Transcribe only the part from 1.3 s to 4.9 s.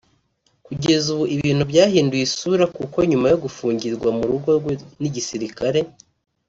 ibintu byahinduye isura kuko nyuma yo gufungirwa mu rugo rwe